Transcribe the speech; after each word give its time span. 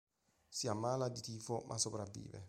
Si 0.49 0.67
ammala 0.67 1.09
di 1.09 1.21
tifo 1.21 1.63
ma 1.67 1.77
sopravvive. 1.77 2.39